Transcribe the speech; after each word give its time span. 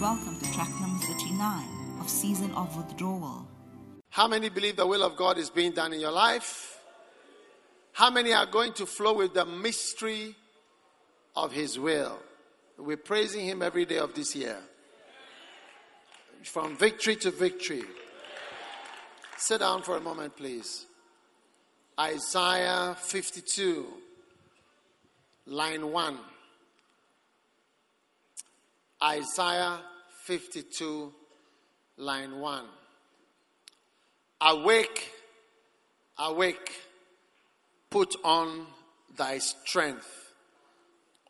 welcome 0.00 0.38
to 0.40 0.52
track 0.52 0.68
number 0.80 1.04
39 1.04 1.98
of 2.00 2.08
Season 2.08 2.50
of 2.52 2.76
Withdrawal. 2.76 3.46
How 4.10 4.26
many 4.26 4.48
believe 4.48 4.76
the 4.76 4.86
will 4.86 5.02
of 5.02 5.16
God 5.16 5.38
is 5.38 5.50
being 5.50 5.72
done 5.72 5.92
in 5.92 6.00
your 6.00 6.10
life? 6.10 6.78
How 7.92 8.10
many 8.10 8.32
are 8.32 8.46
going 8.46 8.72
to 8.74 8.86
flow 8.86 9.14
with 9.14 9.34
the 9.34 9.44
mystery 9.44 10.34
of 11.36 11.52
His 11.52 11.78
will? 11.78 12.18
We're 12.76 12.96
praising 12.96 13.46
Him 13.46 13.62
every 13.62 13.84
day 13.84 13.98
of 13.98 14.14
this 14.14 14.34
year. 14.34 14.58
From 16.42 16.76
victory 16.76 17.16
to 17.16 17.30
victory. 17.30 17.84
Sit 19.36 19.60
down 19.60 19.82
for 19.82 19.96
a 19.96 20.00
moment, 20.00 20.36
please. 20.36 20.86
Isaiah 21.98 22.96
52, 22.98 23.86
line 25.46 25.92
1. 25.92 26.18
Isaiah 29.04 29.80
52, 30.22 31.12
line 31.98 32.38
1. 32.38 32.64
Awake, 34.40 35.12
awake, 36.18 36.72
put 37.90 38.16
on 38.24 38.66
thy 39.14 39.36
strength, 39.38 40.32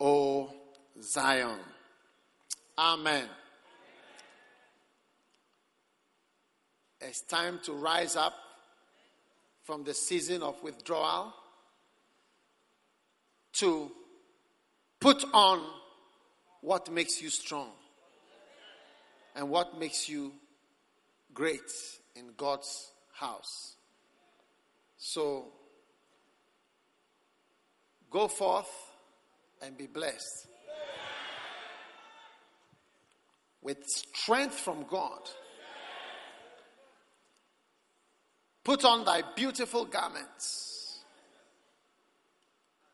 O 0.00 0.54
Zion. 1.02 1.58
Amen. 2.78 3.24
It's 7.00 7.22
time 7.22 7.58
to 7.64 7.72
rise 7.72 8.14
up 8.14 8.34
from 9.64 9.82
the 9.82 9.94
season 9.94 10.42
of 10.42 10.62
withdrawal 10.62 11.34
to 13.54 13.90
put 15.00 15.24
on 15.32 15.60
what 16.64 16.90
makes 16.90 17.20
you 17.20 17.28
strong 17.28 17.68
and 19.36 19.50
what 19.50 19.78
makes 19.78 20.08
you 20.08 20.32
great 21.34 21.60
in 22.16 22.30
God's 22.38 22.90
house. 23.12 23.76
So 24.96 25.52
go 28.10 28.28
forth 28.28 28.70
and 29.60 29.76
be 29.76 29.86
blessed 29.86 30.46
with 33.60 33.84
strength 33.86 34.54
from 34.54 34.86
God. 34.88 35.20
Put 38.64 38.86
on 38.86 39.04
thy 39.04 39.20
beautiful 39.36 39.84
garments. 39.84 41.02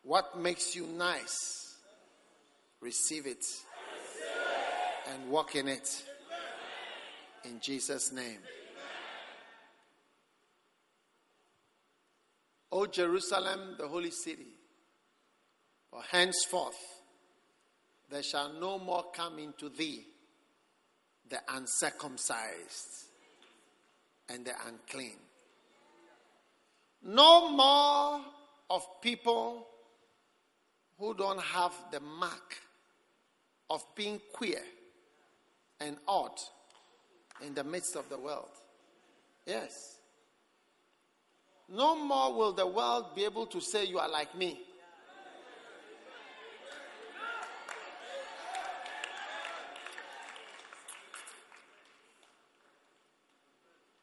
What 0.03 0.37
makes 0.41 0.75
you 0.75 0.89
nice? 0.89 1.60
Receive 2.81 3.27
it 3.27 3.45
and 5.13 5.31
walk 5.31 5.55
in 5.57 5.69
it. 5.69 6.05
In 7.45 7.61
Jesus' 7.61 8.13
name. 8.13 8.39
O 12.73 12.87
Jerusalem, 12.87 13.77
the 13.79 13.89
holy 13.89 14.11
city, 14.11 14.47
for 15.91 16.03
henceforth 16.11 16.79
there 18.11 18.23
shall 18.23 18.53
no 18.53 18.79
more 18.79 19.07
come 19.15 19.39
into 19.39 19.69
thee 19.69 20.07
the 21.29 21.39
uncircumcised 21.49 23.07
and 24.29 24.45
the 24.45 24.53
unclean. 24.67 25.19
No 27.03 27.51
more 27.51 28.21
of 28.69 28.83
people 29.01 29.67
who 30.99 31.15
don't 31.15 31.41
have 31.41 31.73
the 31.91 32.01
mark 32.01 32.57
of 33.71 33.85
being 33.95 34.21
queer 34.33 34.61
and 35.81 35.97
odd 36.07 36.39
in 37.47 37.55
the 37.55 37.65
midst 37.65 37.97
of 37.97 38.09
the 38.11 38.19
world. 38.19 38.51
Yes. 39.47 39.97
No 41.69 41.95
more 41.97 42.35
will 42.35 42.53
the 42.53 42.67
world 42.67 43.15
be 43.15 43.25
able 43.25 43.47
to 43.47 43.61
say, 43.61 43.85
You 43.85 44.01
are 44.01 44.09
like 44.09 44.37
me. 44.37 44.61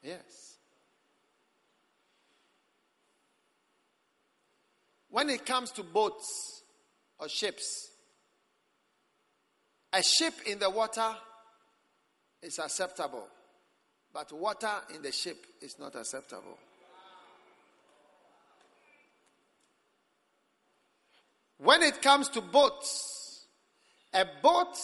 Yes. 0.02 0.56
When 5.10 5.30
it 5.30 5.46
comes 5.46 5.72
to 5.72 5.84
boats 5.84 6.64
or 7.20 7.28
ships, 7.28 7.90
a 9.94 10.04
ship 10.04 10.34
in 10.46 10.60
the 10.60 10.70
water 10.70 11.16
is 12.42 12.60
acceptable, 12.60 13.28
but 14.14 14.32
water 14.32 14.72
in 14.94 15.02
the 15.02 15.12
ship 15.12 15.38
is 15.62 15.80
not 15.80 15.96
acceptable. 15.96 16.58
When 21.60 21.82
it 21.82 22.02
comes 22.02 22.30
to 22.30 22.42
boats, 22.42 23.46
a 24.14 24.26
boat 24.44 24.78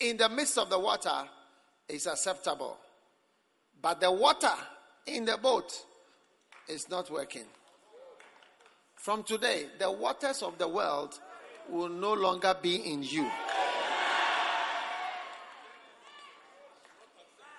in 0.00 0.16
the 0.16 0.28
midst 0.28 0.58
of 0.58 0.68
the 0.68 0.78
water 0.78 1.28
is 1.88 2.06
acceptable, 2.06 2.76
but 3.80 4.00
the 4.00 4.10
water 4.10 4.52
in 5.06 5.24
the 5.24 5.36
boat 5.36 5.72
is 6.68 6.88
not 6.88 7.10
working. 7.10 7.44
From 8.96 9.22
today, 9.22 9.66
the 9.78 9.90
waters 9.90 10.42
of 10.42 10.58
the 10.58 10.68
world 10.68 11.18
will 11.68 11.88
no 11.88 12.12
longer 12.12 12.54
be 12.60 12.76
in 12.76 13.02
you. 13.02 13.30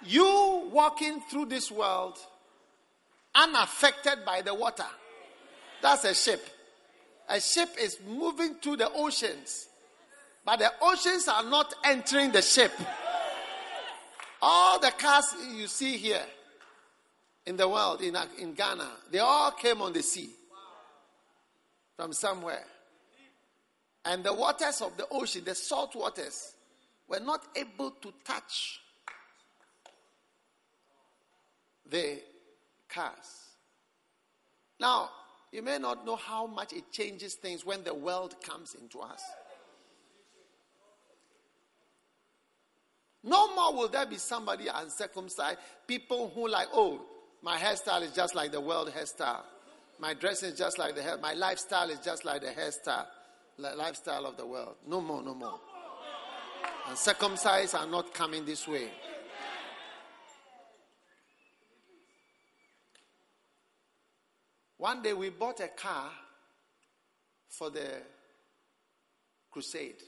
You 0.06 0.70
walking 0.72 1.22
through 1.30 1.46
this 1.46 1.72
world 1.72 2.18
unaffected 3.36 4.26
by 4.26 4.42
the 4.42 4.54
water. 4.54 4.86
That's 5.82 6.06
a 6.06 6.14
ship. 6.14 6.46
A 7.30 7.40
ship 7.40 7.70
is 7.80 7.98
moving 8.08 8.56
through 8.56 8.78
the 8.78 8.92
oceans, 8.92 9.68
but 10.46 10.60
the 10.60 10.72
oceans 10.82 11.28
are 11.28 11.44
not 11.44 11.74
entering 11.84 12.32
the 12.32 12.42
ship. 12.42 12.72
All 14.42 14.80
the 14.80 14.92
cars 14.92 15.36
you 15.56 15.68
see 15.68 15.98
here 15.98 16.26
in 17.46 17.58
the 17.58 17.68
world, 17.68 18.02
in, 18.02 18.18
in 18.40 18.54
Ghana, 18.54 18.90
they 19.12 19.20
all 19.20 19.52
came 19.52 19.82
on 19.82 19.94
the 19.94 20.04
sea 20.04 20.30
from 21.96 22.12
somewhere. 22.12 22.66
And 24.04 24.24
the 24.24 24.34
waters 24.34 24.82
of 24.82 24.98
the 24.98 25.08
ocean, 25.12 25.44
the 25.46 25.54
salt 25.54 25.96
waters, 25.96 26.54
were 27.08 27.20
not 27.20 27.44
able 27.56 27.92
to 27.92 28.12
touch 28.26 28.80
the 31.92 32.20
cars. 32.90 33.50
Now, 34.80 35.10
you 35.52 35.62
may 35.62 35.78
not 35.78 36.06
know 36.06 36.16
how 36.16 36.48
much 36.48 36.74
it 36.74 36.92
changes 36.92 37.36
things 37.36 37.66
when 37.66 37.84
the 37.84 37.94
world 37.94 38.36
comes 38.42 38.74
into 38.74 39.00
us. 39.00 39.22
No 43.24 43.54
more 43.54 43.76
will 43.76 43.88
there 43.88 44.06
be 44.08 44.18
somebody 44.18 44.68
uncircumcised, 44.74 45.60
people 45.86 46.32
who 46.34 46.48
like, 46.48 46.68
oh, 46.74 47.02
my 47.44 47.58
hairstyle 47.58 48.02
is 48.02 48.12
just 48.12 48.34
like 48.34 48.52
the 48.52 48.62
world 48.62 48.92
hairstyle. 48.92 49.44
My 50.00 50.16
dress 50.16 50.42
is 50.42 50.58
just 50.58 50.80
like 50.80 50.96
the 50.96 51.04
hair. 51.04 51.18
My 51.18 51.34
lifestyle 51.34 51.90
is 51.92 52.00
just 52.00 52.26
like 52.26 52.42
the 52.42 52.48
hairstyle, 52.48 53.06
lifestyle 53.60 54.26
of 54.26 54.38
the 54.38 54.46
world. 54.46 54.76
No 54.88 55.02
more, 55.02 55.22
no 55.22 55.36
more. 55.36 55.60
And 56.88 56.98
circumcised 56.98 57.76
are 57.76 57.86
not 57.86 58.12
coming 58.12 58.46
this 58.46 58.68
way. 58.68 58.90
One 64.82 65.04
day 65.04 65.14
we 65.14 65.30
bought 65.30 65.60
a 65.60 65.68
car 65.68 66.10
for 67.48 67.70
the 67.70 68.02
crusade, 69.52 70.02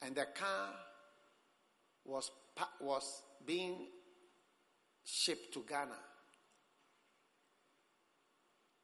and 0.00 0.14
the 0.14 0.26
car 0.38 0.68
was, 2.04 2.30
was 2.80 3.22
being 3.44 3.88
shipped 5.02 5.52
to 5.54 5.64
Ghana. 5.68 5.98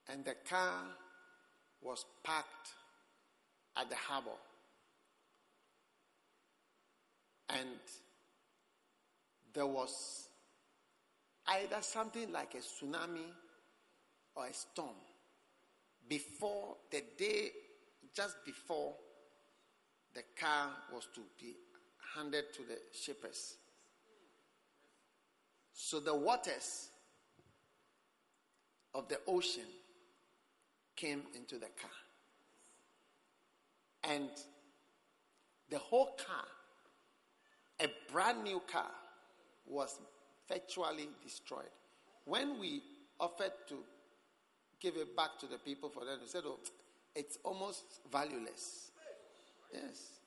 And 0.09 0.25
the 0.25 0.35
car 0.49 0.83
was 1.81 2.05
parked 2.25 2.71
at 3.77 3.89
the 3.89 3.95
harbor. 3.95 4.31
And 7.51 7.79
there 9.55 9.69
was 9.69 10.27
either 11.47 11.83
something 11.83 12.33
like 12.33 12.57
a 12.57 12.59
tsunami 12.59 13.31
or 14.41 14.47
a 14.47 14.55
storm 14.55 14.97
before 16.09 16.77
the 16.91 17.03
day, 17.19 17.51
just 18.15 18.45
before 18.45 18.95
the 20.15 20.23
car 20.39 20.71
was 20.93 21.07
to 21.15 21.21
be 21.39 21.55
handed 22.15 22.53
to 22.55 22.63
the 22.63 22.79
shippers. 22.93 23.57
So 25.73 26.01
the 26.01 26.15
waters 26.15 26.89
of 28.95 29.09
the 29.09 29.19
ocean 29.29 29.69
came 30.97 31.23
into 31.37 31.55
the 31.57 31.69
car. 31.81 31.91
And 34.03 34.31
the 35.71 35.79
whole 35.79 36.17
car, 36.27 36.45
a 37.81 38.13
brand 38.13 38.43
new 38.43 38.61
car 38.71 38.91
was 39.67 40.01
virtually 40.49 41.09
destroyed. 41.23 41.71
When 42.25 42.59
we 42.59 42.83
offered 43.21 43.53
to 43.69 43.77
give 44.81 44.97
it 44.97 45.17
back 45.17 45.39
to 45.41 45.47
the 45.47 45.59
people 45.59 45.89
for 45.89 46.05
them, 46.05 46.19
they 46.21 46.27
said, 46.27 46.43
Oh, 46.47 46.59
it's 47.15 47.39
almost 47.45 47.85
valueless. 48.11 48.91
Yes, 49.73 50.21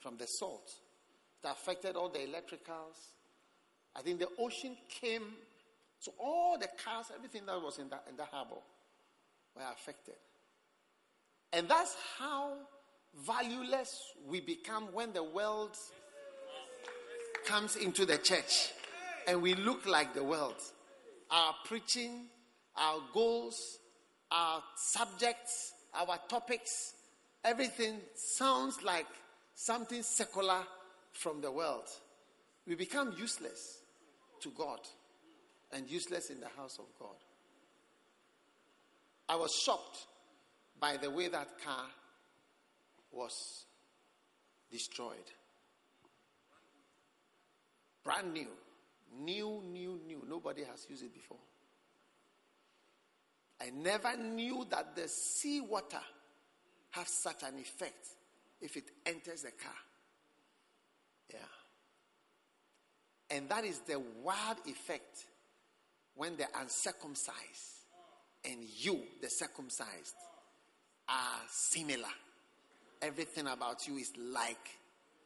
from 0.00 0.16
the 0.16 0.26
salt. 0.26 0.72
It 1.42 1.48
affected 1.48 1.96
all 1.96 2.08
the 2.08 2.18
electricals. 2.18 2.98
I 3.94 4.02
think 4.02 4.18
the 4.18 4.28
ocean 4.38 4.76
came, 4.88 5.22
so 5.98 6.12
all 6.18 6.58
the 6.58 6.68
cars, 6.84 7.06
everything 7.14 7.46
that 7.46 7.60
was 7.60 7.78
in 7.78 7.88
the, 7.88 7.98
in 8.08 8.16
the 8.16 8.24
harbor 8.24 8.56
were 9.56 9.62
affected. 9.72 10.14
And 11.52 11.68
that's 11.68 11.96
how 12.18 12.52
valueless 13.26 14.00
we 14.28 14.40
become 14.40 14.84
when 14.92 15.12
the 15.12 15.24
world 15.24 15.76
comes 17.44 17.76
into 17.76 18.06
the 18.06 18.18
church 18.18 18.70
and 19.26 19.42
we 19.42 19.54
look 19.54 19.86
like 19.86 20.14
the 20.14 20.22
world. 20.22 20.54
Our 21.30 21.54
preaching, 21.64 22.26
our 22.76 23.00
goals, 23.12 23.79
our 24.30 24.62
subjects, 24.76 25.72
our 25.94 26.18
topics, 26.28 26.94
everything 27.44 27.96
sounds 28.14 28.82
like 28.82 29.06
something 29.54 30.02
secular 30.02 30.60
from 31.12 31.40
the 31.40 31.50
world. 31.50 31.86
We 32.66 32.74
become 32.74 33.14
useless 33.18 33.80
to 34.42 34.50
God 34.50 34.80
and 35.72 35.88
useless 35.90 36.30
in 36.30 36.40
the 36.40 36.48
house 36.56 36.78
of 36.78 36.86
God. 36.98 37.16
I 39.28 39.36
was 39.36 39.50
shocked 39.64 40.06
by 40.80 40.96
the 40.96 41.10
way 41.10 41.28
that 41.28 41.48
car 41.64 41.86
was 43.12 43.66
destroyed. 44.70 45.16
Brand 48.04 48.32
new. 48.32 48.48
New, 49.20 49.62
new, 49.70 50.00
new. 50.06 50.22
Nobody 50.28 50.62
has 50.64 50.86
used 50.88 51.04
it 51.04 51.12
before. 51.12 51.38
I 53.60 53.70
never 53.70 54.16
knew 54.16 54.66
that 54.70 54.96
the 54.96 55.06
seawater 55.08 56.00
has 56.90 57.08
such 57.08 57.42
an 57.42 57.58
effect 57.58 58.06
if 58.60 58.76
it 58.76 58.84
enters 59.06 59.42
the 59.42 59.50
car. 59.50 59.72
Yeah. 61.30 61.38
And 63.36 63.48
that 63.48 63.64
is 63.64 63.78
the 63.80 64.00
wild 64.22 64.58
effect 64.66 65.26
when 66.14 66.36
the 66.36 66.46
uncircumcised 66.60 67.84
and 68.44 68.64
you, 68.78 68.98
the 69.20 69.28
circumcised, 69.28 70.16
are 71.08 71.40
similar. 71.48 72.08
Everything 73.02 73.46
about 73.46 73.86
you 73.86 73.98
is 73.98 74.12
like 74.16 74.68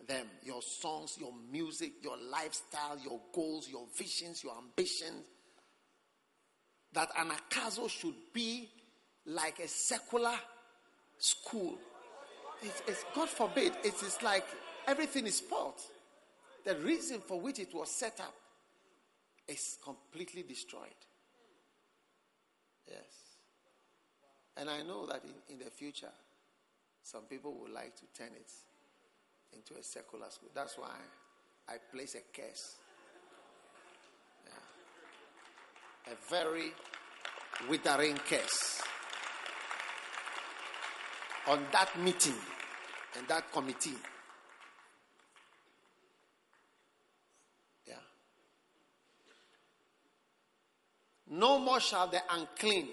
them. 0.07 0.27
Your 0.43 0.63
songs, 0.63 1.17
your 1.19 1.33
music, 1.51 1.93
your 2.03 2.17
lifestyle, 2.31 2.99
your 3.03 3.21
goals, 3.33 3.69
your 3.69 3.87
visions, 3.97 4.43
your 4.45 4.55
ambitions. 4.59 5.25
That 6.95 7.11
Anagkazo 7.15 7.91
should 7.91 8.15
be 8.33 8.69
like 9.27 9.59
a 9.59 9.69
secular 9.69 10.35
school. 11.19 11.79
It's, 12.63 12.83
it's 12.87 13.05
God 13.15 13.29
forbid, 13.29 13.73
it 13.83 13.95
is 14.03 14.19
like 14.23 14.47
everything 14.87 15.27
is 15.27 15.37
spoiled. 15.37 15.81
The 16.65 16.77
reason 16.77 17.21
for 17.21 17.41
which 17.41 17.59
it 17.59 17.75
was 17.75 17.91
set 17.91 18.21
up 18.21 18.35
is 19.47 19.79
completely 19.85 20.43
destroyed. 20.43 20.89
Yes. 22.89 23.05
And 24.57 24.71
I 24.71 24.83
know 24.83 25.07
that 25.07 25.23
in, 25.25 25.55
in 25.55 25.65
the 25.65 25.71
future, 25.71 26.13
some 27.03 27.23
people 27.23 27.55
would 27.61 27.73
like 27.73 27.95
to 27.97 28.03
turn 28.17 28.33
it 28.35 28.51
into 29.53 29.79
a 29.79 29.83
secular 29.83 30.27
school. 30.31 30.51
That's 30.55 30.79
why 30.79 30.95
I 31.69 31.75
place 31.93 32.15
a 32.15 32.23
curse. 32.35 32.77
Yeah. 34.47 34.53
A 36.07 36.31
very 36.31 36.73
withering 37.69 38.17
curse 38.29 38.83
on 41.49 41.61
that 41.73 41.99
meeting 41.99 42.35
and 43.17 43.27
that 43.29 43.51
committee. 43.53 43.97
Yeah. 47.87 47.95
No 51.31 51.59
more 51.59 51.81
shall 51.81 52.09
the 52.09 52.21
unclean 52.31 52.89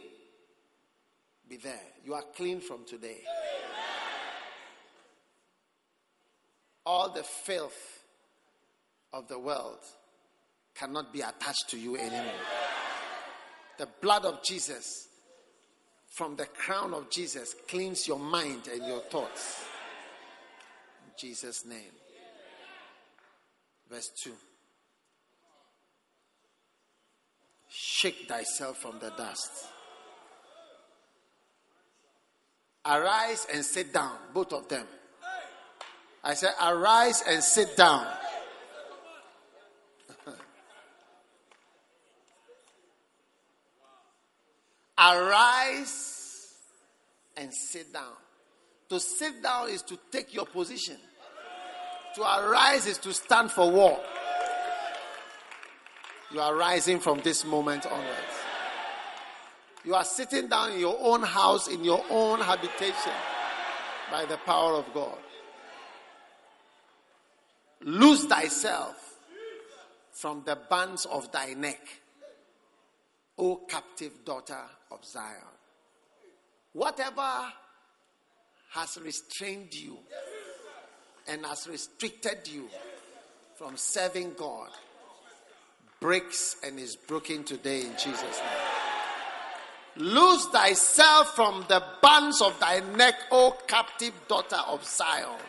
be 1.50 1.58
there. 1.58 1.80
You 2.06 2.14
are 2.14 2.24
clean 2.36 2.62
from 2.62 2.86
today. 2.86 3.22
All 6.86 7.10
the 7.10 7.24
filth 7.24 8.04
of 9.14 9.28
the 9.28 9.38
world 9.38 9.80
cannot 10.74 11.12
be 11.14 11.20
attached 11.22 11.70
to 11.70 11.78
you 11.78 11.98
anymore. 11.98 12.34
The 13.78 13.88
blood 14.02 14.26
of 14.26 14.44
Jesus, 14.44 15.08
from 16.08 16.36
the 16.36 16.46
crown 16.46 16.94
of 16.94 17.10
Jesus, 17.10 17.56
cleans 17.68 18.08
your 18.08 18.20
mind 18.20 18.68
and 18.72 18.86
your 18.86 19.00
thoughts. 19.00 19.64
In 21.06 21.14
Jesus' 21.18 21.66
name. 21.66 21.94
Verse 23.90 24.10
2. 24.24 24.32
Shake 27.70 28.28
thyself 28.28 28.78
from 28.78 29.00
the 29.00 29.12
dust. 29.12 29.50
Arise 32.86 33.48
and 33.54 33.64
sit 33.64 33.94
down, 33.94 34.16
both 34.34 34.54
of 34.54 34.68
them. 34.68 34.86
I 36.24 36.34
said, 36.34 36.54
Arise 36.62 37.24
and 37.28 37.44
sit 37.44 37.76
down. 37.78 38.06
Arise 45.02 46.54
and 47.36 47.54
sit 47.54 47.92
down. 47.92 48.14
To 48.90 49.00
sit 49.00 49.42
down 49.42 49.70
is 49.70 49.82
to 49.84 49.98
take 50.12 50.34
your 50.34 50.46
position. 50.46 50.98
To 52.16 52.22
arise 52.22 52.86
is 52.86 52.98
to 53.00 53.14
stand 53.14 53.52
for 53.52 53.72
war. 53.72 54.00
You 56.32 56.40
are 56.40 56.56
rising 56.56 57.00
from 57.00 57.20
this 57.22 57.44
moment 57.46 57.86
onwards. 57.86 58.42
You 59.84 59.96
are 59.96 60.04
sitting 60.04 60.48
down 60.48 60.74
in 60.74 60.80
your 60.80 60.98
own 61.00 61.24
house, 61.24 61.68
in 61.68 61.84
your 61.84 62.04
own 62.10 62.40
habitation, 62.40 63.14
by 64.12 64.26
the 64.26 64.38
power 64.38 64.76
of 64.76 64.86
God. 64.94 65.18
Loose 67.82 68.26
thyself 68.26 68.96
from 70.12 70.44
the 70.46 70.58
bands 70.70 71.06
of 71.06 71.32
thy 71.32 71.54
neck, 71.54 71.82
O 73.42 73.56
captive 73.68 74.24
daughter 74.24 74.62
of 74.92 75.04
Zion. 75.04 75.36
Whatever 76.74 77.52
has 78.70 79.00
restrained 79.04 79.74
you 79.74 79.98
and 81.28 81.44
has 81.46 81.68
restricted 81.68 82.48
you 82.48 82.70
from 83.56 83.76
serving 83.76 84.34
God 84.38 84.70
breaks 86.00 86.56
and 86.64 86.80
is 86.80 86.96
broken 86.96 87.44
today 87.44 87.82
in 87.82 87.92
Jesus' 87.94 88.22
name. 88.22 90.08
Loose 90.14 90.46
thyself 90.48 91.36
from 91.36 91.66
the 91.68 91.84
bands 92.02 92.42
of 92.42 92.58
thy 92.60 92.80
neck, 92.96 93.16
O 93.32 93.58
captive 93.68 94.14
daughter 94.28 94.60
of 94.68 94.86
Zion. 94.86 95.40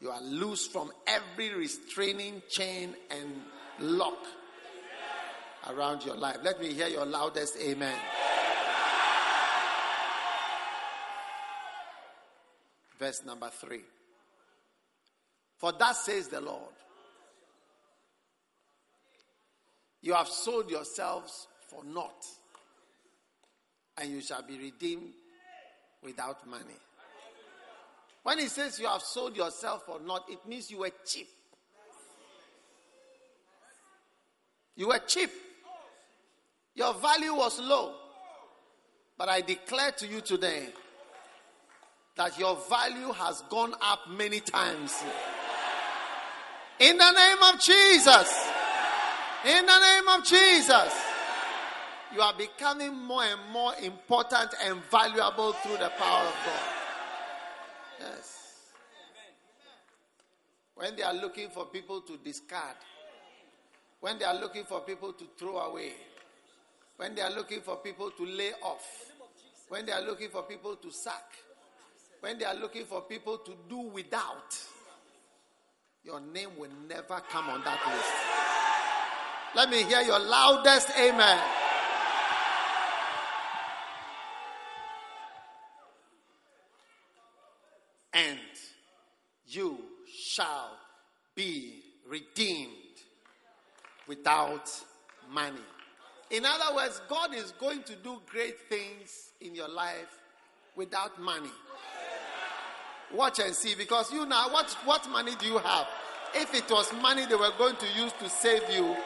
You 0.00 0.10
are 0.10 0.22
loose 0.22 0.66
from 0.66 0.90
every 1.06 1.54
restraining 1.54 2.42
chain 2.48 2.94
and 3.10 3.42
lock 3.78 4.18
around 5.70 6.04
your 6.04 6.16
life. 6.16 6.38
Let 6.42 6.60
me 6.60 6.72
hear 6.72 6.88
your 6.88 7.06
loudest 7.06 7.56
amen. 7.60 7.98
Verse 12.98 13.22
number 13.24 13.50
three. 13.50 13.82
For 15.56 15.72
that 15.72 15.96
says 15.96 16.28
the 16.28 16.40
Lord, 16.40 16.72
you 20.02 20.14
have 20.14 20.28
sold 20.28 20.70
yourselves 20.70 21.48
for 21.68 21.82
naught 21.84 22.24
and 23.98 24.10
you 24.10 24.20
shall 24.20 24.42
be 24.42 24.58
redeemed 24.58 25.12
without 26.02 26.46
money. 26.46 26.78
When 28.22 28.38
he 28.38 28.46
says 28.46 28.78
you 28.78 28.86
have 28.86 29.02
sold 29.02 29.36
yourself 29.36 29.84
for 29.86 30.00
naught, 30.00 30.24
it 30.28 30.46
means 30.46 30.70
you 30.70 30.78
were 30.78 30.90
cheap. 31.06 31.28
You 34.76 34.88
were 34.88 35.00
cheap. 35.06 35.30
Your 36.74 36.94
value 36.94 37.34
was 37.34 37.60
low. 37.60 37.94
But 39.16 39.28
I 39.28 39.40
declare 39.40 39.92
to 39.92 40.06
you 40.06 40.20
today 40.20 40.68
that 42.16 42.38
your 42.38 42.56
value 42.68 43.12
has 43.12 43.42
gone 43.48 43.74
up 43.80 44.00
many 44.10 44.40
times. 44.40 45.02
In 46.80 46.96
the 46.98 47.10
name 47.12 47.42
of 47.54 47.60
Jesus. 47.60 48.48
In 49.44 49.66
the 49.66 49.78
name 49.78 50.08
of 50.08 50.24
Jesus 50.24 51.04
you 52.14 52.20
are 52.20 52.34
becoming 52.34 52.96
more 52.96 53.24
and 53.24 53.40
more 53.52 53.72
important 53.82 54.54
and 54.64 54.82
valuable 54.90 55.52
through 55.52 55.78
the 55.78 55.90
power 55.98 56.26
of 56.26 56.34
God. 56.46 56.62
Yes. 58.00 58.40
when 60.74 60.96
they 60.96 61.02
are 61.02 61.14
looking 61.14 61.48
for 61.50 61.66
people 61.66 62.00
to 62.02 62.16
discard, 62.18 62.76
when 64.00 64.18
they 64.18 64.24
are 64.24 64.38
looking 64.38 64.64
for 64.64 64.80
people 64.80 65.12
to 65.12 65.24
throw 65.36 65.58
away, 65.58 65.92
when 66.96 67.14
they 67.14 67.22
are 67.22 67.30
looking 67.30 67.60
for 67.60 67.76
people 67.76 68.10
to 68.10 68.24
lay 68.24 68.52
off, 68.62 69.12
when 69.68 69.86
they 69.86 69.92
are 69.92 70.02
looking 70.02 70.28
for 70.28 70.42
people 70.42 70.76
to 70.76 70.90
sack, 70.90 71.36
when 72.20 72.38
they 72.38 72.44
are 72.44 72.54
looking 72.54 72.84
for 72.84 73.02
people 73.02 73.38
to 73.38 73.52
do 73.68 73.78
without, 73.78 74.56
your 76.04 76.20
name 76.20 76.50
will 76.58 76.70
never 76.88 77.20
come 77.30 77.48
on 77.48 77.62
that 77.64 77.80
list. 77.86 78.12
Let 79.56 79.70
me 79.70 79.82
hear 79.84 80.02
your 80.02 80.18
loudest 80.18 80.90
amen. 80.98 81.40
And 88.12 88.38
you 89.46 89.78
shall 90.12 90.70
be 91.34 91.82
redeemed 92.08 92.70
without 94.06 94.70
money. 95.30 95.58
In 96.34 96.44
other 96.44 96.74
words, 96.74 97.00
God 97.08 97.32
is 97.32 97.52
going 97.60 97.84
to 97.84 97.94
do 97.94 98.20
great 98.26 98.58
things 98.68 99.30
in 99.40 99.54
your 99.54 99.68
life 99.68 100.18
without 100.74 101.20
money. 101.20 101.52
Watch 103.14 103.38
and 103.38 103.54
see 103.54 103.76
because 103.76 104.12
you 104.12 104.26
know 104.26 104.48
what, 104.50 104.68
what 104.84 105.08
money 105.10 105.36
do 105.38 105.46
you 105.46 105.58
have? 105.58 105.86
If 106.34 106.52
it 106.52 106.68
was 106.68 106.92
money 106.94 107.24
they 107.26 107.36
were 107.36 107.52
going 107.56 107.76
to 107.76 107.86
use 107.96 108.12
to 108.18 108.28
save 108.28 108.62
you, 108.68 108.96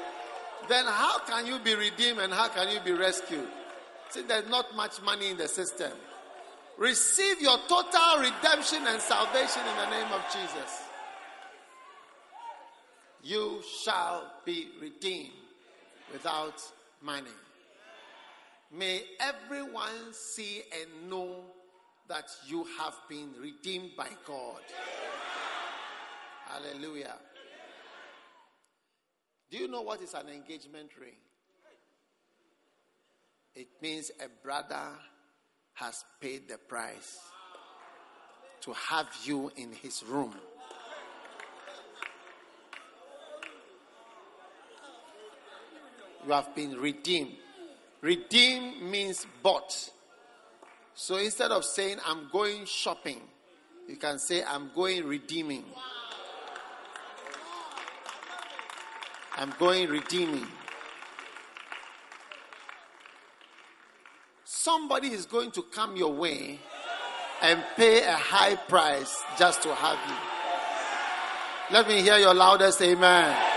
then 0.71 0.87
how 0.87 1.19
can 1.19 1.47
you 1.47 1.59
be 1.59 1.75
redeemed 1.75 2.19
and 2.19 2.33
how 2.33 2.49
can 2.49 2.71
you 2.71 2.81
be 2.81 2.93
rescued? 2.93 3.47
See, 4.09 4.23
there's 4.23 4.49
not 4.49 4.75
much 4.75 5.03
money 5.03 5.31
in 5.31 5.37
the 5.37 5.49
system. 5.49 5.93
Receive 6.79 7.43
your 7.43 7.59
total 7.69 8.21
redemption 8.21 8.87
and 8.87 9.03
salvation 9.03 9.63
in 9.69 9.77
the 9.77 9.91
name 9.91 10.13
of 10.15 10.23
Jesus. 10.33 10.83
You 13.23 13.61
shall 13.85 14.33
be 14.47 14.69
redeemed 14.81 15.33
without 16.11 16.55
money. 17.03 17.31
May 18.73 19.03
everyone 19.21 20.13
see 20.13 20.63
and 20.81 21.11
know 21.11 21.45
that 22.09 22.27
you 22.47 22.67
have 22.79 22.95
been 23.09 23.31
redeemed 23.41 23.91
by 23.97 24.09
God. 24.27 24.61
Hallelujah. 26.47 27.17
Do 29.51 29.59
you 29.59 29.69
know 29.69 29.83
what 29.83 30.03
is 30.03 30.15
an 30.15 30.29
engagement 30.29 30.91
ring? 31.01 31.17
It 33.55 33.69
means 33.83 34.11
a 34.25 34.29
brother 34.43 34.91
has 35.75 36.05
paid 36.21 36.49
the 36.49 36.59
price 36.59 37.19
to 38.61 38.73
have 38.73 39.09
you 39.25 39.51
in 39.57 39.73
his 39.73 40.03
room. 40.05 40.35
You 46.29 46.35
have 46.35 46.55
been 46.55 46.79
redeemed. 46.79 47.33
Redeemed 48.03 48.83
means 48.83 49.27
bought. 49.43 49.89
So 50.95 51.17
instead 51.17 51.53
of 51.53 51.65
saying, 51.65 51.97
I'm 52.05 52.29
going 52.31 52.67
shopping, 52.67 53.23
you 53.89 53.97
can 53.97 54.19
say, 54.19 54.45
I'm 54.45 54.71
going 54.75 55.07
redeeming. 55.07 55.65
I'm 59.39 59.55
going 59.59 59.89
redeeming. 59.89 60.47
Somebody 64.45 65.09
is 65.09 65.25
going 65.25 65.51
to 65.53 65.63
come 65.63 65.97
your 65.97 66.13
way 66.13 66.59
and 67.41 67.65
pay 67.75 68.05
a 68.05 68.13
high 68.13 68.57
price 68.57 69.23
just 69.39 69.63
to 69.63 69.75
have 69.75 69.99
you. 70.07 71.75
Let 71.75 71.89
me 71.89 72.03
hear 72.03 72.19
your 72.19 72.35
loudest 72.35 72.83
amen. 72.83 73.48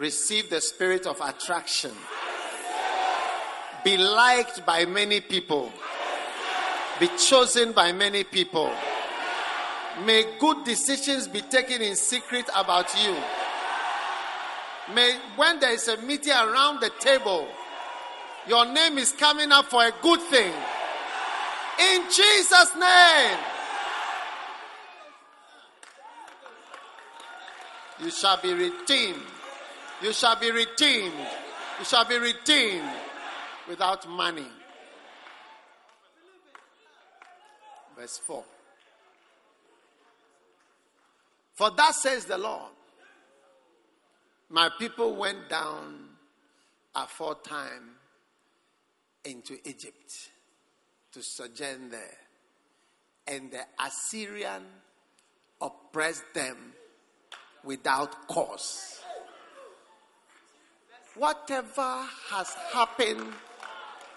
Receive 0.00 0.48
the 0.48 0.62
spirit 0.62 1.06
of 1.06 1.20
attraction. 1.20 1.92
Be 3.84 3.98
liked 3.98 4.64
by 4.64 4.86
many 4.86 5.20
people. 5.20 5.70
Be 6.98 7.08
chosen 7.18 7.72
by 7.72 7.92
many 7.92 8.24
people. 8.24 8.72
May 10.06 10.24
good 10.38 10.64
decisions 10.64 11.28
be 11.28 11.42
taken 11.42 11.82
in 11.82 11.96
secret 11.96 12.46
about 12.56 12.86
you. 13.04 13.14
May, 14.94 15.18
when 15.36 15.60
there 15.60 15.72
is 15.72 15.86
a 15.88 15.98
meeting 15.98 16.32
around 16.32 16.80
the 16.80 16.90
table, 16.98 17.46
your 18.48 18.64
name 18.72 18.96
is 18.96 19.12
coming 19.12 19.52
up 19.52 19.66
for 19.66 19.84
a 19.84 19.92
good 20.00 20.20
thing. 20.22 20.52
In 21.92 22.02
Jesus' 22.04 22.74
name. 22.74 23.38
You 28.02 28.10
shall 28.10 28.40
be 28.40 28.54
redeemed. 28.54 29.26
You 30.02 30.14
shall 30.14 30.36
be 30.36 30.50
redeemed. 30.50 31.12
You 31.78 31.84
shall 31.84 32.06
be 32.06 32.18
redeemed 32.18 32.88
without 33.68 34.08
money. 34.08 34.46
Verse 37.98 38.18
4. 38.18 38.42
For 41.54 41.70
that 41.72 41.94
says 41.94 42.24
the 42.24 42.38
Lord, 42.38 42.72
my 44.48 44.70
people 44.78 45.16
went 45.16 45.50
down 45.50 46.08
aforetime 46.94 47.96
into 49.24 49.58
Egypt 49.68 50.30
to 51.12 51.22
sojourn 51.22 51.90
there, 51.90 52.16
and 53.26 53.50
the 53.50 53.60
Assyrian 53.78 54.62
oppressed 55.60 56.24
them 56.32 56.72
without 57.62 58.26
cause 58.26 58.99
whatever 61.14 62.04
has 62.30 62.54
happened 62.72 63.32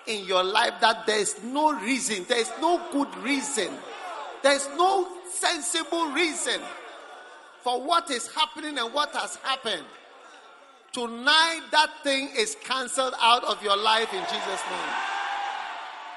in 0.08 0.26
your 0.26 0.44
life 0.44 0.74
that 0.82 1.06
there 1.06 1.20
is 1.20 1.42
no 1.44 1.74
reason, 1.80 2.26
there 2.28 2.40
is 2.40 2.52
no 2.62 2.82
good 2.92 3.16
reason, 3.18 3.70
there 4.42 4.54
is 4.54 4.68
no 4.78 5.08
sensible 5.32 6.08
reason 6.12 6.60
for 7.62 7.82
what 7.82 8.12
is 8.12 8.28
happening 8.34 8.78
and 8.78 8.94
what 8.94 9.10
has 9.14 9.38
happened. 9.38 9.84
Tonight, 10.92 11.62
that 11.72 11.90
thing 12.04 12.30
is 12.38 12.56
cancelled 12.64 13.16
out 13.20 13.44
of 13.46 13.64
your 13.64 13.78
life 13.78 14.14
in 14.14 14.22
Jesus' 14.24 14.62
name. 14.70 14.94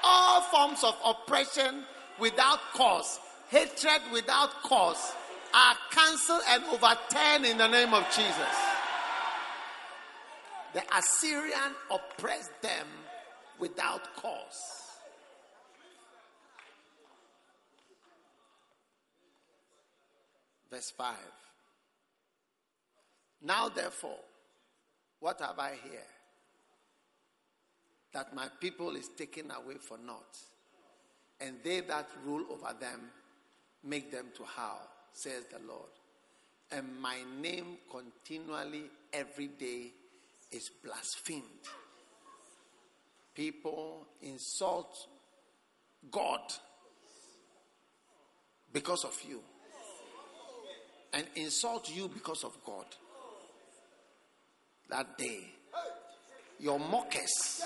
All 0.03 0.41
forms 0.41 0.83
of 0.83 0.95
oppression 1.03 1.83
without 2.19 2.59
cause, 2.73 3.19
hatred 3.49 4.01
without 4.11 4.51
cause, 4.61 5.13
are 5.55 5.75
cancelled 5.91 6.41
and 6.49 6.63
overturned 6.65 7.45
in 7.45 7.57
the 7.57 7.67
name 7.67 7.93
of 7.93 8.05
Jesus 8.15 8.66
the 10.77 10.83
Assyrian 10.95 11.73
oppressed 11.89 12.61
them 12.61 12.85
without 13.57 14.15
cause. 14.15 14.61
Verse 20.69 20.91
5. 20.95 21.15
Now, 23.41 23.69
therefore, 23.69 24.19
what 25.19 25.41
have 25.41 25.57
I 25.57 25.79
here? 25.83 25.99
That 28.13 28.35
my 28.35 28.47
people 28.61 28.95
is 28.95 29.09
taken 29.17 29.49
away 29.49 29.77
for 29.81 29.97
naught, 29.97 30.37
and 31.41 31.55
they 31.63 31.79
that 31.79 32.07
rule 32.23 32.45
over 32.51 32.75
them 32.79 33.09
make 33.83 34.11
them 34.11 34.27
to 34.35 34.43
howl, 34.43 34.87
says 35.11 35.45
the 35.51 35.57
Lord. 35.67 35.89
And 36.69 37.01
my 37.01 37.17
name 37.41 37.77
continually 37.89 38.91
every 39.11 39.47
day 39.47 39.93
is 40.51 40.71
blasphemed. 40.83 41.43
People 43.35 44.07
insult 44.21 45.07
God 46.09 46.41
because 48.73 49.03
of 49.03 49.15
you 49.27 49.41
and 51.13 51.25
insult 51.35 51.89
you 51.95 52.07
because 52.07 52.43
of 52.43 52.57
God. 52.65 52.85
That 54.89 55.17
day, 55.17 55.39
your 56.59 56.79
mockers 56.79 57.61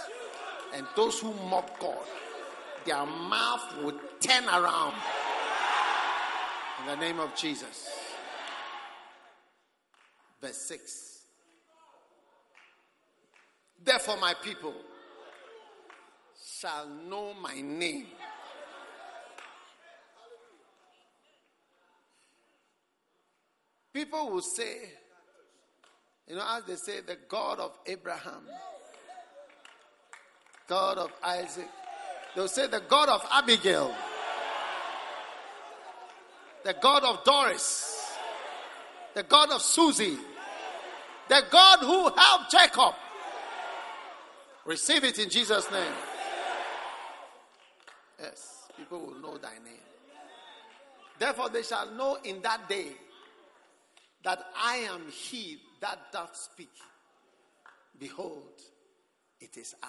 and 0.73 0.85
those 0.95 1.19
who 1.19 1.33
mock 1.50 1.79
God, 1.79 2.05
their 2.85 3.05
mouth 3.05 3.83
will 3.83 4.00
turn 4.19 4.45
around 4.45 4.95
in 6.81 6.88
the 6.88 6.95
name 6.95 7.19
of 7.19 7.35
Jesus. 7.35 7.89
Verse 10.41 10.67
6. 10.67 11.20
Therefore, 13.83 14.17
my 14.17 14.35
people 14.35 14.73
shall 16.59 16.88
know 16.88 17.33
my 17.33 17.59
name. 17.61 18.07
People 23.93 24.29
will 24.29 24.41
say, 24.41 24.77
you 26.27 26.35
know, 26.35 26.45
as 26.50 26.63
they 26.65 26.75
say, 26.75 27.01
the 27.01 27.17
God 27.27 27.59
of 27.59 27.77
Abraham, 27.88 28.43
God 30.67 30.97
of 30.97 31.11
Isaac, 31.23 31.67
they'll 32.35 32.47
say, 32.47 32.67
the 32.67 32.81
God 32.88 33.09
of 33.09 33.25
Abigail, 33.31 33.93
the 36.63 36.75
God 36.81 37.03
of 37.03 37.23
Doris, 37.23 38.15
the 39.13 39.23
God 39.23 39.51
of 39.51 39.61
Susie, 39.61 40.17
the 41.27 41.43
God 41.51 41.79
who 41.79 42.03
helped 42.15 42.51
Jacob. 42.51 42.93
Receive 44.65 45.03
it 45.03 45.19
in 45.19 45.29
Jesus' 45.29 45.69
name. 45.71 45.93
Yes, 48.19 48.67
people 48.77 48.99
will 48.99 49.19
know 49.19 49.37
thy 49.37 49.53
name. 49.53 49.87
Therefore, 51.17 51.49
they 51.49 51.63
shall 51.63 51.91
know 51.91 52.17
in 52.23 52.41
that 52.41 52.69
day 52.69 52.87
that 54.23 54.43
I 54.55 54.77
am 54.77 55.01
he 55.11 55.57
that 55.79 56.11
doth 56.11 56.35
speak. 56.35 56.71
Behold, 57.99 58.61
it 59.39 59.57
is 59.57 59.75
I. 59.81 59.87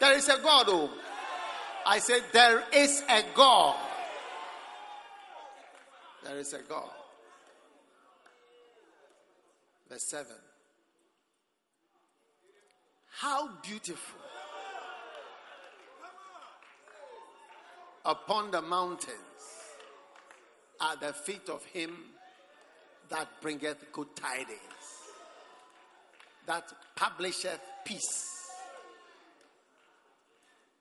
There 0.00 0.16
is 0.16 0.28
a 0.28 0.38
God, 0.38 0.66
oh. 0.68 0.90
I 1.86 1.98
said, 1.98 2.22
There 2.32 2.64
is 2.72 3.02
a 3.08 3.22
God. 3.34 3.76
There 6.24 6.38
is 6.38 6.52
a 6.52 6.62
God. 6.62 6.90
Verse 9.88 10.04
7. 10.08 10.26
How 13.18 13.48
beautiful 13.62 14.20
upon 18.04 18.50
the 18.50 18.60
mountains 18.60 19.14
are 20.80 20.96
the 20.96 21.12
feet 21.12 21.48
of 21.48 21.64
him 21.64 21.96
that 23.08 23.28
bringeth 23.40 23.92
good 23.92 24.08
tidings, 24.16 24.58
that 26.46 26.64
publisheth 26.96 27.60
peace. 27.84 28.50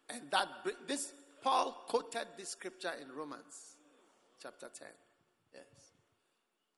And 0.10 0.24
that 0.32 0.48
this 0.88 1.14
Paul 1.42 1.86
quoted 1.88 2.28
this 2.38 2.50
scripture 2.50 2.94
in 3.02 3.16
Romans 3.16 3.78
chapter 4.42 4.70
10. 4.78 4.88
Yes. 5.54 5.64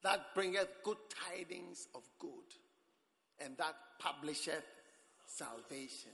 That 0.03 0.33
bringeth 0.35 0.67
good 0.83 0.97
tidings 1.29 1.87
of 1.95 2.01
good, 2.19 2.29
and 3.39 3.57
that 3.57 3.75
publisheth 3.99 4.63
salvation. 5.25 6.11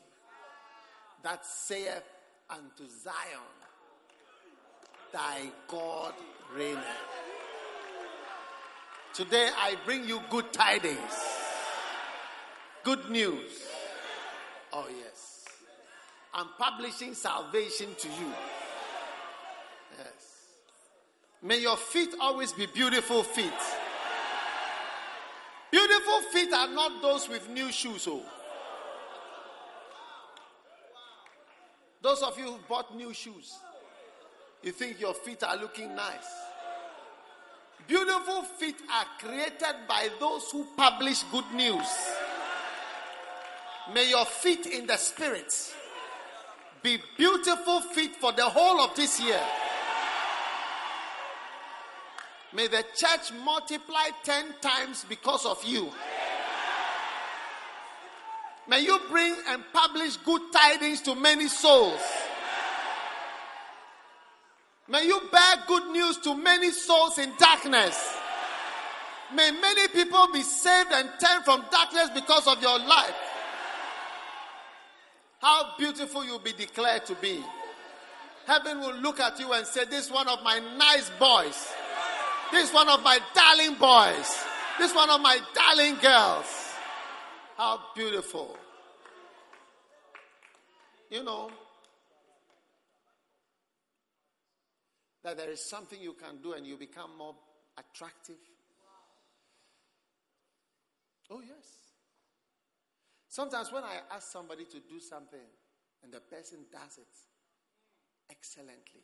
That 1.24 1.46
saith 1.46 2.04
unto 2.50 2.88
Zion, 2.88 3.52
Thy 5.14 5.42
God 5.68 6.14
reigneth. 6.56 6.86
Today 9.14 9.50
I 9.58 9.76
bring 9.86 10.08
you 10.08 10.22
good 10.30 10.54
tidings, 10.54 10.98
good 12.84 13.10
news. 13.10 13.68
Oh, 14.74 14.88
yes. 14.88 15.46
I'm 16.34 16.48
publishing 16.58 17.14
salvation 17.14 17.88
to 18.00 18.08
you. 18.08 18.34
Yes. 19.98 20.46
May 21.44 21.60
your 21.60 21.76
feet 21.76 22.16
always 22.22 22.54
be 22.54 22.68
beautiful 22.68 23.24
feet. 23.24 23.52
Beautiful 25.72 26.22
feet 26.34 26.54
are 26.54 26.70
not 26.70 27.02
those 27.02 27.28
with 27.28 27.50
new 27.50 27.70
shoes. 27.72 28.08
Oh. 28.10 28.24
Those 32.12 32.24
of 32.24 32.38
you 32.38 32.44
who 32.44 32.60
bought 32.68 32.94
new 32.94 33.14
shoes, 33.14 33.58
you 34.64 34.74
think 34.74 35.00
your 35.00 35.14
feet 35.14 35.44
are 35.44 35.56
looking 35.56 35.96
nice. 35.96 36.28
Beautiful 37.88 38.42
feet 38.42 38.76
are 38.94 39.06
created 39.18 39.88
by 39.88 40.10
those 40.20 40.52
who 40.52 40.68
publish 40.76 41.24
good 41.32 41.50
news. 41.56 41.88
May 43.94 44.10
your 44.10 44.26
feet 44.26 44.66
in 44.66 44.88
the 44.88 44.98
spirit 44.98 45.54
be 46.84 47.00
beautiful 47.18 47.80
feet 47.80 48.18
for 48.18 48.34
the 48.34 48.44
whole 48.44 48.82
of 48.82 48.94
this 48.94 49.22
year. 49.22 49.42
May 52.54 52.68
the 52.68 52.84
church 52.94 53.32
multiply 53.42 54.10
10 54.26 54.56
times 54.60 55.06
because 55.08 55.46
of 55.46 55.64
you. 55.64 55.90
May 58.72 58.86
you 58.86 58.98
bring 59.10 59.36
and 59.50 59.62
publish 59.74 60.16
good 60.16 60.42
tidings 60.54 61.02
to 61.02 61.14
many 61.14 61.50
souls. 61.50 62.00
May 64.88 65.08
you 65.08 65.20
bear 65.30 65.56
good 65.68 65.92
news 65.92 66.16
to 66.20 66.38
many 66.38 66.72
souls 66.72 67.18
in 67.18 67.34
darkness. 67.38 68.16
May 69.36 69.52
many 69.52 69.90
people 69.90 70.26
be 70.32 70.42
saved 70.42 70.90
and 70.94 71.10
turned 71.20 71.44
from 71.44 71.66
darkness 71.70 72.12
because 72.16 72.48
of 72.48 72.62
your 72.62 72.80
life. 72.80 73.14
How 75.40 75.74
beautiful 75.78 76.24
you'll 76.24 76.40
be 76.40 76.54
declared 76.54 77.06
to 77.08 77.16
be. 77.16 77.44
Heaven 78.48 78.80
will 78.80 78.96
look 78.96 79.20
at 79.20 79.38
you 79.38 79.52
and 79.52 79.68
say, 79.68 79.84
This 79.84 80.06
is 80.06 80.12
one 80.14 80.30
of 80.30 80.42
my 80.46 80.60
nice 80.78 81.12
boys. 81.20 81.68
This 82.54 82.70
is 82.70 82.74
one 82.74 82.88
of 82.88 83.04
my 83.04 83.20
darling 83.36 83.76
boys. 83.76 84.34
This 84.80 84.92
is 84.92 84.96
one 84.96 85.10
of 85.10 85.20
my 85.20 85.40
darling 85.54 85.98
girls. 86.02 86.46
How 87.58 87.80
beautiful. 87.94 88.58
You 91.12 91.24
know, 91.24 91.52
that 95.24 95.36
there 95.36 95.52
is 95.52 95.60
something 95.60 96.00
you 96.02 96.14
can 96.14 96.42
do 96.42 96.54
and 96.54 96.66
you 96.66 96.78
become 96.78 97.18
more 97.18 97.36
attractive? 97.78 98.38
Oh, 101.30 101.42
yes. 101.42 101.68
Sometimes 103.28 103.74
when 103.74 103.84
I 103.84 104.00
ask 104.16 104.32
somebody 104.32 104.64
to 104.64 104.80
do 104.80 105.02
something 105.02 105.48
and 106.02 106.14
the 106.14 106.22
person 106.22 106.60
does 106.72 106.98
it 106.98 107.18
excellently, 108.30 109.04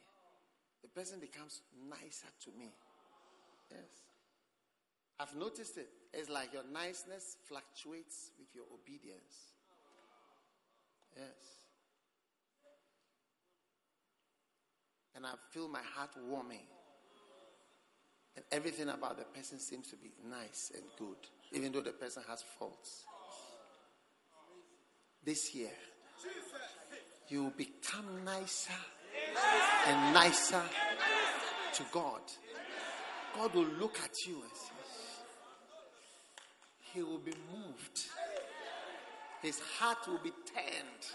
the 0.82 0.88
person 0.88 1.20
becomes 1.20 1.62
nicer 1.90 2.28
to 2.46 2.52
me. 2.58 2.72
Yes. 3.70 4.08
I've 5.20 5.36
noticed 5.36 5.78
it. 5.78 5.90
It's 6.14 6.30
like 6.30 6.54
your 6.54 6.64
niceness 6.72 7.36
fluctuates 7.50 8.32
with 8.40 8.48
your 8.56 8.66
obedience. 8.74 9.52
Yes. 11.18 11.67
And 15.18 15.26
I 15.26 15.32
feel 15.50 15.68
my 15.68 15.82
heart 15.96 16.12
warming. 16.30 16.62
And 18.36 18.46
everything 18.52 18.88
about 18.88 19.18
the 19.18 19.24
person 19.24 19.60
seems 19.60 19.90
to 19.90 19.96
be 19.96 20.12
nice 20.30 20.72
and 20.76 20.84
good, 21.00 21.18
even 21.52 21.72
though 21.72 21.82
the 21.82 21.92
person 21.92 22.22
has 22.30 22.44
faults. 22.60 23.04
This 25.26 25.56
year, 25.56 25.72
you 27.30 27.46
will 27.46 27.54
become 27.58 28.06
nicer 28.24 28.74
and 29.88 30.14
nicer 30.14 30.62
to 31.74 31.84
God. 31.92 32.22
God 33.36 33.56
will 33.56 33.68
look 33.80 33.98
at 34.04 34.14
you 34.28 34.36
and 34.36 34.52
say, 34.54 34.76
He 36.94 37.02
will 37.02 37.18
be 37.18 37.34
moved. 37.52 38.06
His 39.42 39.60
heart 39.80 39.98
will 40.08 40.20
be 40.24 40.32
turned 40.54 41.06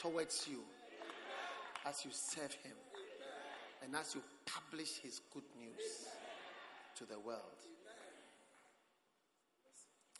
towards 0.00 0.48
you 0.48 0.60
as 1.88 2.04
you 2.04 2.10
serve 2.12 2.52
Him 2.62 2.76
and 3.82 3.96
as 3.96 4.14
you 4.14 4.22
publish 4.44 4.98
His 5.02 5.20
good 5.32 5.44
news 5.58 6.08
to 6.96 7.06
the 7.06 7.18
world. 7.18 7.40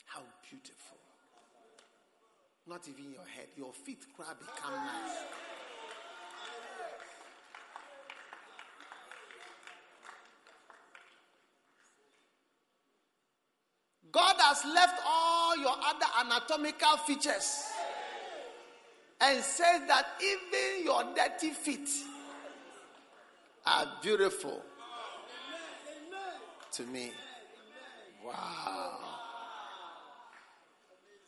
How 0.05 0.21
beautiful. 0.49 0.97
Not 2.67 2.87
even 2.87 3.11
your 3.11 3.25
head, 3.25 3.47
your 3.55 3.73
feet 3.73 4.05
cry 4.15 4.33
become 4.39 4.73
nice. 4.73 5.17
God 14.11 14.35
has 14.39 14.65
left 14.65 14.99
all 15.07 15.55
your 15.57 15.75
other 15.85 16.07
anatomical 16.19 16.97
features 17.05 17.68
and 19.21 19.43
says 19.43 19.81
that 19.87 20.05
even 20.21 20.85
your 20.85 21.03
dirty 21.15 21.49
feet 21.49 21.89
are 23.65 23.87
beautiful 24.01 24.61
to 26.71 26.83
me. 26.83 27.11
Wow. 28.25 28.97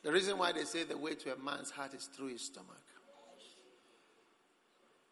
The 0.04 0.12
reason 0.12 0.38
why 0.38 0.52
they 0.52 0.64
say 0.64 0.84
the 0.84 0.98
way 0.98 1.16
to 1.16 1.34
a 1.34 1.38
man's 1.38 1.70
heart 1.70 1.94
is 1.94 2.06
through 2.06 2.30
his 2.30 2.42
stomach 2.42 2.82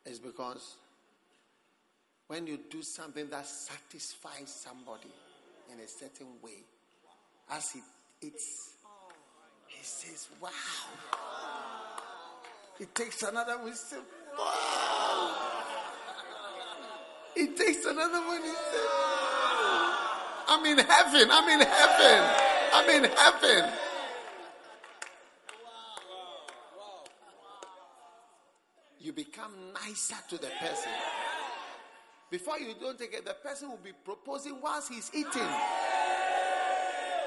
is 0.05 0.19
because 0.19 0.77
when 2.27 2.47
you 2.47 2.59
do 2.69 2.81
something 2.81 3.29
that 3.29 3.45
satisfies 3.45 4.47
somebody 4.47 5.11
in 5.71 5.79
a 5.79 5.87
certain 5.87 6.27
way, 6.41 6.63
as 7.51 7.71
he 7.71 7.81
eats, 8.21 8.73
he 9.67 9.83
says, 9.83 10.27
Wow. 10.41 10.49
He 12.79 12.85
takes 12.85 13.21
another 13.23 13.57
says, 13.73 13.99
Wow. 14.37 15.35
He 17.35 17.47
takes 17.47 17.85
another 17.85 18.25
one. 18.25 18.41
He 18.41 18.47
says, 18.47 18.87
I'm 20.47 20.65
in 20.65 20.77
heaven. 20.77 21.27
I'm 21.29 21.49
in 21.49 21.67
heaven. 21.67 22.23
I'm 22.73 22.89
in 22.89 23.11
heaven. 23.11 23.73
You 29.01 29.13
become 29.13 29.53
nicer 29.73 30.15
to 30.29 30.37
the 30.37 30.49
person. 30.59 30.91
Before 32.29 32.59
you 32.59 32.75
don't 32.79 32.97
take 32.97 33.13
it, 33.13 33.25
the 33.25 33.33
person 33.33 33.69
will 33.69 33.77
be 33.77 33.91
proposing 34.05 34.59
whilst 34.61 34.91
he's 34.91 35.11
eating. 35.13 35.49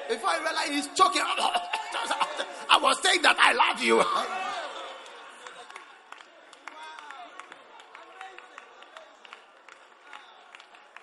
Before 0.09 0.33
you 0.35 0.43
realize 0.45 0.69
he's 0.69 0.89
choking. 0.95 1.23
I 2.71 2.79
was 2.81 3.03
saying 3.03 3.21
that 3.23 3.37
I 3.39 3.53
love 3.53 3.83
you. 3.83 4.03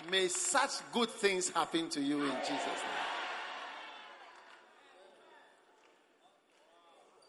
May 0.08 0.28
such 0.28 0.72
good 0.92 1.10
things 1.10 1.50
happen 1.50 1.90
to 1.90 2.02
you 2.02 2.22
in 2.22 2.32
Jesus' 2.42 2.50
name. 2.50 3.00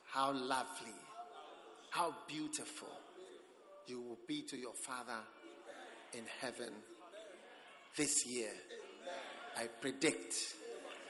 How 0.07 0.33
lovely, 0.33 0.95
how 1.91 2.15
beautiful 2.29 2.89
you 3.87 4.01
will 4.01 4.19
be 4.27 4.43
to 4.43 4.57
your 4.57 4.75
Father 4.75 5.19
in 6.15 6.25
heaven 6.41 6.73
this 7.97 8.27
year. 8.27 8.51
I 9.59 9.67
predict 9.81 10.35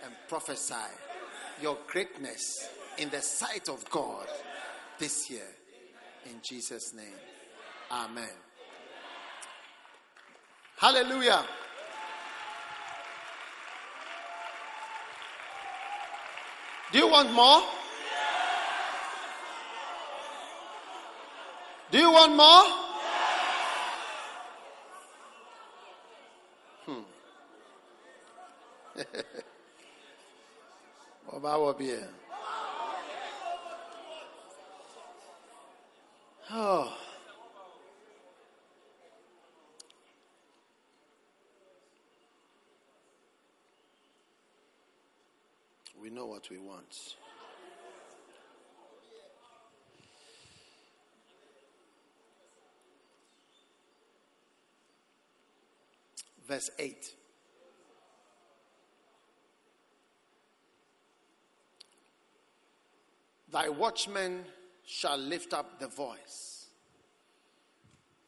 and 0.05 0.13
prophesy 0.29 0.75
your 1.63 1.77
greatness 1.87 2.69
in 2.99 3.11
the 3.11 3.21
sight 3.21 3.69
of 3.69 3.89
God 3.91 4.27
this 4.99 5.31
year. 5.31 5.47
In 6.27 6.41
Jesus' 6.43 6.95
name. 6.95 7.07
Amen. 7.91 8.50
Hallelujah. 10.81 11.45
Do 16.91 16.99
you 16.99 17.07
want 17.07 17.31
more? 17.35 17.63
Do 21.91 21.99
you 21.99 22.11
want 22.11 22.35
more? 22.35 22.65
Hmm. 26.87 27.03
Bi 31.79 31.97
Oh. 36.53 37.10
Know 46.13 46.27
what 46.27 46.51
we 46.51 46.59
want. 46.59 47.15
Verse 56.49 56.69
8. 56.81 57.15
Thy 63.53 63.69
watchmen 63.69 64.45
shall 64.85 65.17
lift 65.17 65.55
up 65.55 65.79
the 65.79 65.87
voice, 65.87 66.67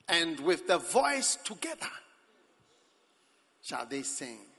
and 0.08 0.38
with 0.38 0.68
the 0.68 0.78
voice 0.78 1.36
together 1.44 1.90
shall 3.60 3.86
they 3.86 4.02
sing. 4.02 4.51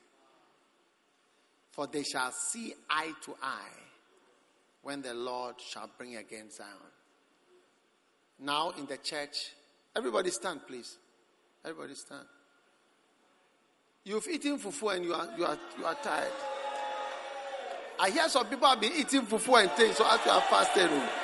For 1.73 1.87
they 1.87 2.03
shall 2.03 2.31
see 2.31 2.75
eye 2.87 3.13
to 3.25 3.35
eye 3.41 3.81
when 4.83 5.01
the 5.01 5.15
Lord 5.15 5.55
shall 5.59 5.89
bring 5.97 6.15
again 6.17 6.51
Zion. 6.51 6.69
Now 8.39 8.73
in 8.77 8.85
the 8.85 8.97
church, 8.97 9.53
everybody 9.95 10.29
stand, 10.29 10.61
please. 10.67 10.97
Everybody 11.65 11.95
stand. 11.95 12.25
You've 14.03 14.27
eaten 14.27 14.59
fufu 14.59 14.95
and 14.95 15.03
you 15.03 15.15
are, 15.15 15.27
you 15.35 15.45
are, 15.45 15.57
you 15.79 15.85
are 15.85 15.95
tired. 15.95 16.31
I 17.99 18.11
hear 18.11 18.29
some 18.29 18.45
people 18.45 18.67
have 18.67 18.79
been 18.79 18.91
eating 18.95 19.21
fufu 19.21 19.59
and 19.59 19.71
things, 19.71 19.97
so 19.97 20.05
as 20.07 20.23
you 20.23 20.31
are 20.31 20.41
fasting. 20.41 20.89
Oh. 20.91 21.22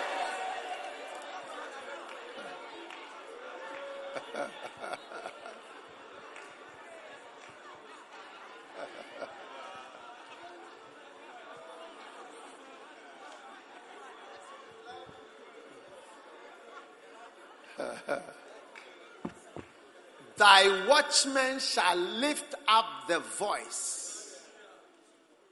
Thy 20.60 20.88
watchmen 20.88 21.58
shall 21.60 21.96
lift 21.96 22.54
up 22.68 23.08
the 23.08 23.20
voice. 23.20 24.42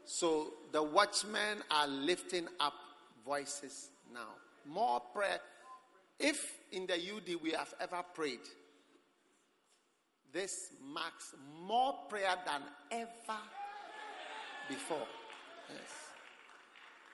So 0.04 0.48
the 0.74 0.84
watchmen 0.84 1.64
are 1.72 1.88
lifting 1.88 2.46
up 2.60 2.74
voices 3.26 3.92
now. 4.14 4.28
More 4.66 5.00
prayer. 5.00 5.40
If 6.20 6.58
in 6.74 6.88
the 6.88 6.96
UD 6.96 7.42
we 7.42 7.52
have 7.52 7.74
ever 7.80 8.04
prayed, 8.14 8.42
this 10.34 10.72
marks 10.94 11.34
more 11.66 11.94
prayer 12.10 12.36
than 12.46 12.64
ever 12.92 13.40
before. 14.68 15.08
Yes. 15.70 15.92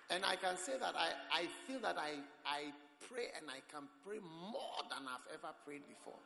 And 0.09 0.25
I 0.25 0.35
can 0.37 0.57
say 0.57 0.79
that 0.79 0.95
I, 0.97 1.41
I 1.41 1.45
feel 1.67 1.79
that 1.81 1.97
I, 1.99 2.13
I 2.43 2.71
pray 3.07 3.25
and 3.39 3.51
I 3.51 3.61
can 3.71 3.87
pray 4.03 4.17
more 4.19 4.81
than 4.89 5.07
I've 5.07 5.31
ever 5.31 5.53
prayed 5.63 5.83
before. 5.87 6.17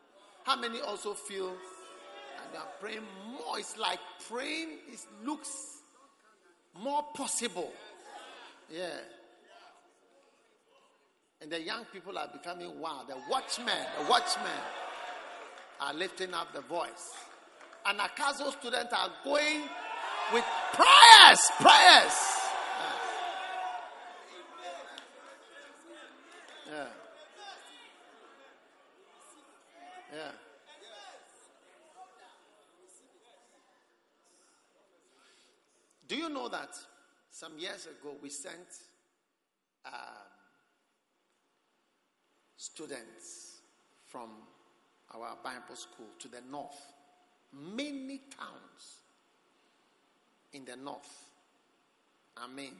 How 0.48 0.56
many 0.56 0.80
also 0.80 1.12
feel 1.12 1.48
and 1.50 2.52
they 2.54 2.56
are 2.56 2.72
praying 2.80 3.02
more? 3.30 3.58
It's 3.58 3.76
like 3.76 3.98
praying 4.30 4.78
it 4.90 4.98
looks 5.22 5.50
more 6.80 7.04
possible. 7.14 7.70
Yeah. 8.72 8.96
And 11.42 11.52
the 11.52 11.60
young 11.60 11.84
people 11.92 12.16
are 12.16 12.30
becoming 12.32 12.80
wild. 12.80 13.08
The 13.08 13.16
watchmen, 13.30 13.76
the 14.00 14.10
watchmen 14.10 14.62
are 15.82 15.92
lifting 15.92 16.32
up 16.32 16.54
the 16.54 16.62
voice. 16.62 17.12
Anagkazo 17.84 18.50
students 18.58 18.94
are 18.94 19.10
going 19.24 19.64
with 20.32 20.44
prayers, 20.72 21.40
prayers. 21.60 22.37
You 36.28 36.34
know 36.34 36.48
that 36.48 36.76
some 37.30 37.58
years 37.58 37.86
ago 37.86 38.14
we 38.22 38.28
sent 38.28 38.68
um, 39.86 39.92
students 42.56 43.60
from 44.06 44.28
our 45.14 45.36
Bible 45.42 45.74
school 45.76 46.06
to 46.18 46.28
the 46.28 46.40
north, 46.50 46.78
many 47.52 48.20
towns 48.38 48.98
in 50.52 50.64
the 50.66 50.76
north. 50.76 51.24
I 52.36 52.46
mean, 52.46 52.74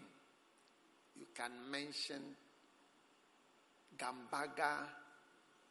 you 1.16 1.26
can 1.34 1.52
mention 1.70 2.20
Gambaga. 3.96 4.84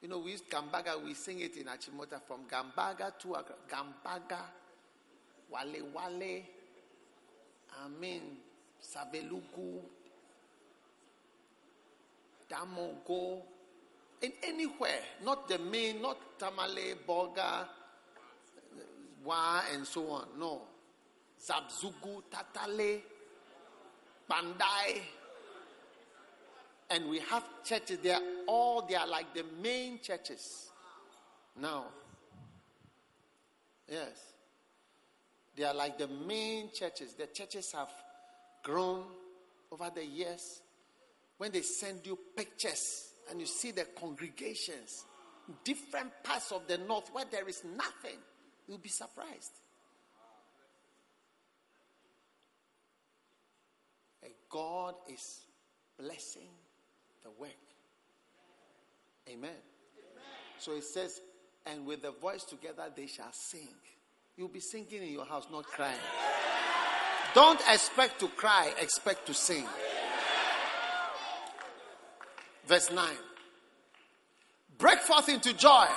You 0.02 0.08
know, 0.10 0.20
we 0.20 0.32
use 0.32 0.42
Gambaga, 0.50 1.04
we 1.04 1.13
sing 1.13 1.40
it 1.42 1.56
in 1.58 1.66
Achimota 1.66 2.20
from 2.28 2.42
Gambaga 2.50 3.18
to. 3.20 3.36
Gambaga, 3.70 4.40
Wale 5.52 5.84
Wale, 5.94 6.44
I 7.72 7.88
mean, 8.00 8.22
Savelugu, 8.82 9.82
Damongo, 12.50 13.42
in 14.22 14.32
anywhere, 14.44 15.02
not 15.24 15.48
the 15.48 15.60
main, 15.60 16.02
not 16.02 16.18
Tamale, 16.40 16.96
Boga, 17.08 17.68
Wa, 19.24 19.62
and 19.74 19.86
so 19.86 20.10
on. 20.10 20.28
No. 20.40 20.62
Zabzugu, 21.40 22.24
Tatale, 22.32 23.02
Bandai. 24.30 25.02
And 26.90 27.10
we 27.10 27.20
have 27.20 27.44
churches 27.64 28.00
there, 28.00 28.20
all 28.48 28.82
they 28.88 28.96
are 28.96 29.08
like 29.08 29.34
the 29.34 29.44
main 29.62 30.00
churches 30.02 30.70
now. 31.60 31.86
Yes. 33.90 34.34
They 35.58 35.63
are 35.63 35.74
like 35.74 35.98
the 35.98 36.08
main 36.08 36.70
churches. 36.72 37.13
The 37.13 37.26
churches 37.26 37.72
have 37.72 37.89
grown 38.63 39.04
over 39.72 39.89
the 39.93 40.06
years. 40.06 40.62
When 41.39 41.52
they 41.52 41.62
send 41.62 42.06
you 42.06 42.17
pictures 42.36 43.10
and 43.30 43.39
you 43.39 43.48
see 43.48 43.72
the 43.72 43.86
congregations, 44.00 45.06
different 45.63 46.12
parts 46.24 46.52
of 46.52 46.67
the 46.67 46.78
north 46.78 47.10
where 47.12 47.26
there 47.30 47.48
is 47.48 47.63
nothing, 47.76 48.20
you'll 48.67 48.78
be 48.78 48.89
surprised. 48.89 49.54
And 54.22 54.32
God 54.50 54.93
is 55.12 55.39
blessing 56.00 56.50
the 57.24 57.32
work. 57.32 57.50
Amen. 59.28 59.50
Amen. 59.50 59.56
So 60.60 60.74
it 60.74 60.84
says, 60.84 61.20
and 61.65 61.86
with 61.86 62.04
the 62.04 62.12
voice 62.12 62.43
together 62.43 62.91
they 62.96 63.08
shall 63.08 63.32
sing. 63.32 63.76
You'll 64.38 64.50
be 64.50 64.60
singing 64.60 65.02
in 65.02 65.12
your 65.12 65.26
house, 65.26 65.47
not 65.52 65.65
crying. 65.65 65.97
Don't 67.34 67.60
expect 67.71 68.19
to 68.19 68.28
cry, 68.28 68.71
expect 68.80 69.26
to 69.26 69.34
sing. 69.34 69.65
Verse 72.67 72.91
9. 72.91 73.04
Break 74.78 75.00
forth 75.00 75.30
into 75.30 75.54
joy. 75.54 75.88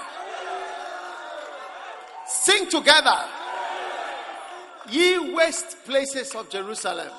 Sing 2.27 2.67
together, 2.71 3.19
ye 4.89 5.35
waste 5.35 5.85
places 5.85 6.35
of 6.35 6.49
Jerusalem, 6.49 7.13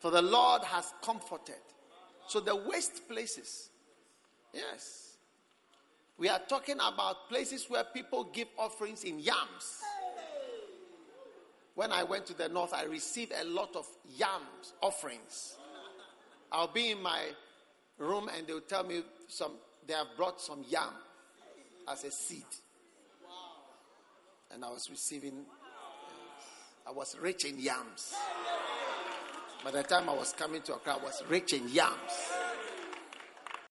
for 0.00 0.10
the 0.10 0.20
Lord 0.20 0.62
has 0.64 0.92
comforted. 1.02 1.54
So, 2.26 2.40
the 2.40 2.54
waste 2.54 3.08
places, 3.08 3.70
yes. 4.52 5.16
We 6.18 6.28
are 6.28 6.40
talking 6.48 6.76
about 6.76 7.30
places 7.30 7.64
where 7.68 7.84
people 7.84 8.24
give 8.24 8.48
offerings 8.58 9.04
in 9.04 9.18
yams. 9.18 9.80
When 11.74 11.90
I 11.90 12.02
went 12.02 12.26
to 12.26 12.34
the 12.34 12.48
north, 12.48 12.74
I 12.74 12.84
received 12.84 13.32
a 13.32 13.44
lot 13.44 13.74
of 13.76 13.86
yams 14.16 14.74
offerings. 14.82 15.56
I'll 16.50 16.68
be 16.68 16.90
in 16.90 17.02
my 17.02 17.20
room 17.98 18.28
and 18.36 18.46
they'll 18.46 18.60
tell 18.60 18.84
me 18.84 19.02
some 19.28 19.52
they 19.86 19.94
have 19.94 20.08
brought 20.16 20.40
some 20.40 20.64
yam 20.68 20.92
as 21.90 22.04
a 22.04 22.10
seed. 22.10 22.44
And 24.52 24.64
I 24.64 24.68
was 24.68 24.88
receiving 24.90 25.44
I 26.86 26.90
was 26.90 27.16
rich 27.18 27.44
in 27.44 27.58
yams. 27.58 28.14
By 29.64 29.70
the 29.70 29.82
time 29.82 30.08
I 30.08 30.14
was 30.14 30.32
coming 30.32 30.60
to 30.62 30.74
Accra, 30.74 30.94
I 30.94 31.04
was 31.04 31.22
rich 31.28 31.52
in 31.52 31.68
yams. 31.68 32.32